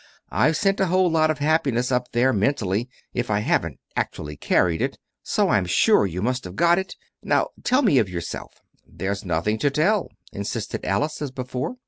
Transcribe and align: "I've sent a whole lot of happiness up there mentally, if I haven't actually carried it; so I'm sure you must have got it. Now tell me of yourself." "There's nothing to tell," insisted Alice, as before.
"I've 0.31 0.57
sent 0.57 0.79
a 0.79 0.87
whole 0.87 1.11
lot 1.11 1.29
of 1.29 1.37
happiness 1.37 1.91
up 1.91 2.11
there 2.11 2.33
mentally, 2.33 2.89
if 3.13 3.29
I 3.29 3.41
haven't 3.41 3.79
actually 3.95 4.35
carried 4.35 4.81
it; 4.81 4.97
so 5.21 5.49
I'm 5.49 5.67
sure 5.67 6.07
you 6.07 6.23
must 6.23 6.43
have 6.45 6.55
got 6.55 6.79
it. 6.79 6.95
Now 7.21 7.49
tell 7.63 7.83
me 7.83 7.99
of 7.99 8.09
yourself." 8.09 8.63
"There's 8.83 9.23
nothing 9.23 9.59
to 9.59 9.69
tell," 9.69 10.07
insisted 10.33 10.83
Alice, 10.85 11.21
as 11.21 11.29
before. 11.29 11.75